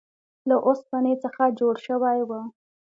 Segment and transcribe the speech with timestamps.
[0.49, 2.29] له اوسپنې څخه جوړ شوی و.